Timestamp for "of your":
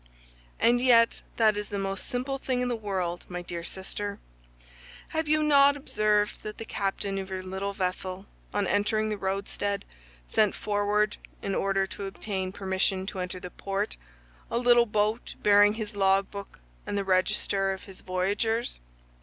7.19-7.43